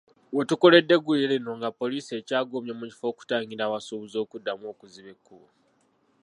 We 0.35 0.41
tukoledde 0.49 0.93
eggulire 0.97 1.31
lino 1.33 1.51
nga 1.59 1.69
poliisi 1.79 2.11
ekyagumbye 2.19 2.73
mu 2.79 2.85
kifo 2.91 3.05
okutangira 3.11 3.63
abasuubuzi 3.65 4.17
okuddamu 4.23 4.65
okuziba 4.73 5.09
ekkubo. 5.15 5.47